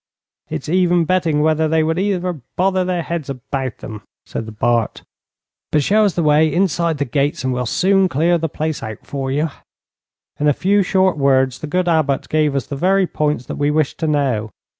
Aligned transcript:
'It's 0.49 0.67
even 0.67 1.05
betting 1.05 1.41
whether 1.43 1.67
they 1.67 1.83
would 1.83 1.99
ever 1.99 2.41
bother 2.57 2.83
their 2.83 3.03
heads 3.03 3.29
about 3.29 3.77
them,' 3.77 4.01
said 4.25 4.47
the 4.47 4.51
Bart. 4.51 5.03
'But 5.71 5.83
show 5.83 6.05
us 6.05 6.15
the 6.15 6.23
way 6.23 6.51
inside 6.51 6.97
the 6.97 7.05
gates, 7.05 7.43
and 7.43 7.53
we'll 7.53 7.67
soon 7.67 8.09
clear 8.09 8.39
the 8.39 8.49
place 8.49 8.81
out 8.81 9.05
for 9.05 9.29
you.' 9.31 9.49
In 10.39 10.47
a 10.47 10.53
few 10.53 10.81
short 10.81 11.19
words 11.19 11.59
the 11.59 11.67
good 11.67 11.87
Abbot 11.87 12.29
gave 12.29 12.55
us 12.55 12.65
the 12.65 12.75
very 12.75 13.05
points 13.05 13.45
that 13.45 13.57
we 13.57 13.69
wished 13.69 13.99
to 13.99 14.07
know. 14.07 14.49